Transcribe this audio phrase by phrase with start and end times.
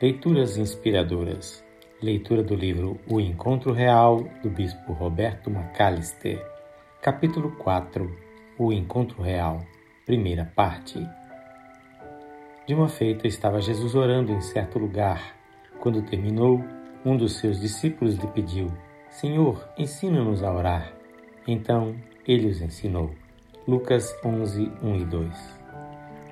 [0.00, 1.62] Leituras inspiradoras.
[2.02, 6.42] Leitura do livro O Encontro Real, do Bispo Roberto Macalister.
[7.02, 8.10] Capítulo 4
[8.58, 9.60] O Encontro Real.
[10.06, 11.06] Primeira parte.
[12.66, 15.36] De uma feita estava Jesus orando em certo lugar.
[15.80, 16.64] Quando terminou,
[17.04, 18.68] um dos seus discípulos lhe pediu:
[19.10, 20.94] Senhor, ensina-nos a orar.
[21.46, 21.94] Então
[22.26, 23.10] ele os ensinou.
[23.68, 25.59] Lucas 11, 1 e 2.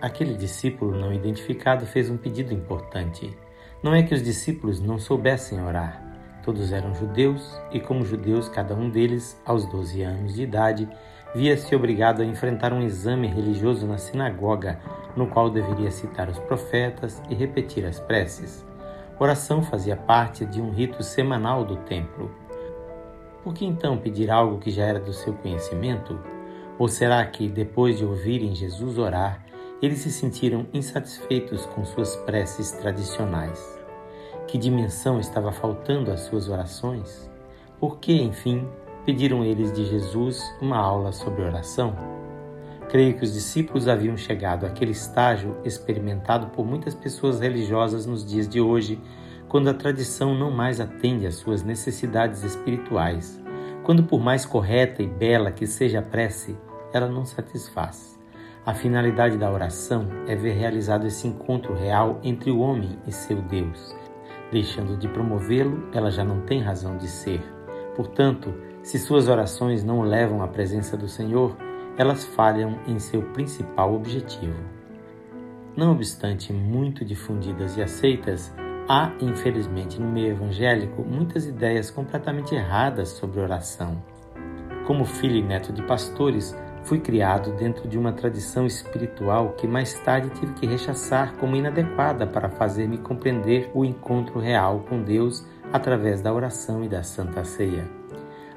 [0.00, 3.36] Aquele discípulo não identificado fez um pedido importante.
[3.82, 6.02] Não é que os discípulos não soubessem orar.
[6.42, 10.88] Todos eram judeus e, como judeus, cada um deles, aos 12 anos de idade,
[11.34, 14.80] via-se obrigado a enfrentar um exame religioso na sinagoga,
[15.14, 18.64] no qual deveria citar os profetas e repetir as preces.
[19.18, 22.30] Oração fazia parte de um rito semanal do templo.
[23.44, 26.18] Por que então pedir algo que já era do seu conhecimento?
[26.78, 29.44] Ou será que, depois de ouvirem Jesus orar,
[29.82, 33.78] eles se sentiram insatisfeitos com suas preces tradicionais.
[34.46, 37.30] Que dimensão estava faltando às suas orações?
[37.78, 38.68] Por que, enfim,
[39.06, 41.96] pediram eles de Jesus uma aula sobre oração?
[42.90, 48.48] Creio que os discípulos haviam chegado àquele estágio experimentado por muitas pessoas religiosas nos dias
[48.48, 49.00] de hoje,
[49.48, 53.40] quando a tradição não mais atende às suas necessidades espirituais,
[53.82, 56.56] quando, por mais correta e bela que seja a prece,
[56.92, 58.19] ela não satisfaz.
[58.66, 63.40] A finalidade da oração é ver realizado esse encontro real entre o homem e seu
[63.40, 63.96] Deus.
[64.52, 67.42] Deixando de promovê-lo, ela já não tem razão de ser.
[67.96, 71.56] Portanto, se suas orações não levam à presença do Senhor,
[71.96, 74.62] elas falham em seu principal objetivo.
[75.74, 78.54] Não obstante muito difundidas e aceitas,
[78.86, 84.02] há, infelizmente, no meio evangélico muitas ideias completamente erradas sobre oração.
[84.86, 89.94] Como filho e neto de pastores, Fui criado dentro de uma tradição espiritual que mais
[90.00, 96.20] tarde tive que rechaçar como inadequada para fazer-me compreender o encontro real com Deus através
[96.20, 97.88] da oração e da Santa Ceia.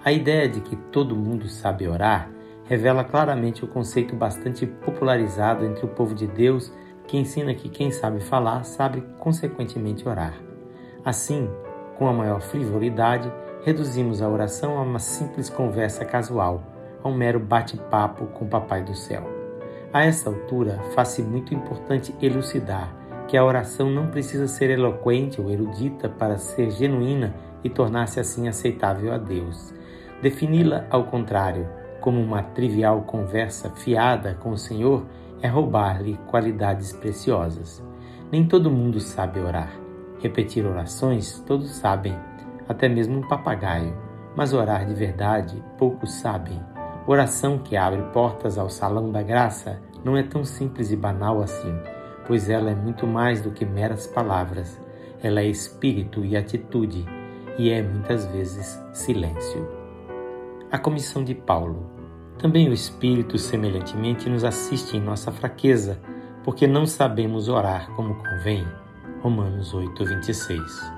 [0.04, 2.30] A ideia de que todo mundo sabe orar
[2.66, 6.72] revela claramente o conceito bastante popularizado entre o povo de Deus
[7.06, 10.34] que ensina que quem sabe falar sabe consequentemente orar.
[11.04, 11.50] Assim,
[11.98, 13.32] com a maior frivolidade,
[13.64, 16.73] reduzimos a oração a uma simples conversa casual
[17.04, 19.24] a um mero bate-papo com o Papai do Céu.
[19.92, 22.96] A essa altura, faz-se muito importante elucidar
[23.28, 28.48] que a oração não precisa ser eloquente ou erudita para ser genuína e tornar-se assim
[28.48, 29.74] aceitável a Deus.
[30.22, 31.68] Defini-la, ao contrário,
[32.02, 35.06] como uma trivial conversa fiada com o Senhor
[35.42, 37.84] é roubar-lhe qualidades preciosas.
[38.32, 39.72] Nem todo mundo sabe orar.
[40.20, 42.16] Repetir orações todos sabem,
[42.68, 43.96] até mesmo um papagaio,
[44.36, 46.73] mas orar de verdade poucos sabem.
[47.06, 51.78] Oração que abre portas ao salão da graça não é tão simples e banal assim,
[52.26, 54.82] pois ela é muito mais do que meras palavras.
[55.22, 57.06] Ela é espírito e atitude,
[57.58, 59.68] e é muitas vezes silêncio.
[60.72, 61.92] A comissão de Paulo.
[62.38, 66.00] Também o Espírito, semelhantemente, nos assiste em nossa fraqueza,
[66.42, 68.66] porque não sabemos orar como convém.
[69.22, 70.92] Romanos 8, 26.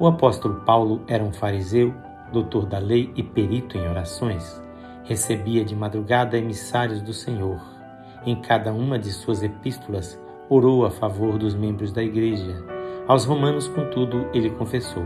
[0.00, 1.94] O apóstolo Paulo era um fariseu,
[2.32, 4.63] doutor da lei e perito em orações
[5.04, 7.60] recebia de madrugada emissários do Senhor.
[8.26, 12.64] Em cada uma de suas epístolas, orou a favor dos membros da igreja.
[13.06, 15.04] Aos romanos, contudo, ele confessou: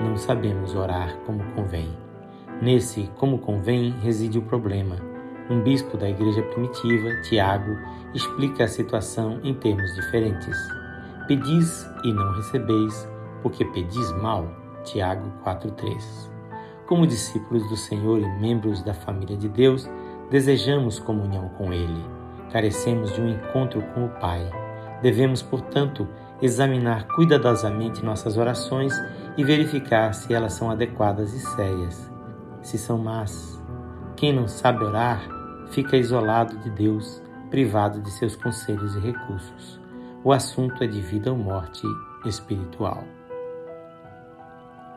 [0.00, 1.88] Não sabemos orar como convém.
[2.60, 4.96] Nesse como convém reside o problema.
[5.50, 7.76] Um bispo da igreja primitiva, Tiago,
[8.14, 10.56] explica a situação em termos diferentes.
[11.28, 13.08] Pedis e não recebeis,
[13.42, 14.48] porque pedis mal.
[14.84, 16.33] Tiago 4:3.
[16.86, 19.88] Como discípulos do Senhor e membros da família de Deus,
[20.30, 22.04] desejamos comunhão com Ele.
[22.52, 24.50] Carecemos de um encontro com o Pai.
[25.00, 26.06] Devemos, portanto,
[26.42, 28.92] examinar cuidadosamente nossas orações
[29.36, 32.10] e verificar se elas são adequadas e sérias.
[32.60, 33.62] Se são más,
[34.16, 35.26] quem não sabe orar
[35.70, 39.80] fica isolado de Deus, privado de seus conselhos e recursos.
[40.22, 41.86] O assunto é de vida ou morte
[42.26, 43.04] espiritual.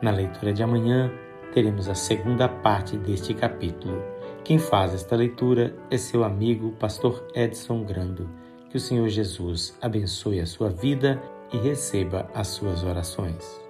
[0.00, 1.10] Na leitura de amanhã,
[1.52, 4.02] teremos a segunda parte deste capítulo.
[4.44, 8.28] Quem faz esta leitura é seu amigo, pastor Edson Grando.
[8.70, 11.20] Que o Senhor Jesus abençoe a sua vida
[11.52, 13.67] e receba as suas orações.